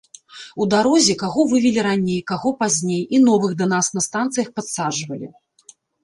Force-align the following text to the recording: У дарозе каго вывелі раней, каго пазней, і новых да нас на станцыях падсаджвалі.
У 0.63 0.65
дарозе 0.73 1.13
каго 1.23 1.41
вывелі 1.51 1.81
раней, 1.87 2.17
каго 2.31 2.53
пазней, 2.63 3.03
і 3.17 3.19
новых 3.27 3.53
да 3.59 3.65
нас 3.73 3.91
на 3.97 4.01
станцыях 4.07 4.47
падсаджвалі. 4.57 5.27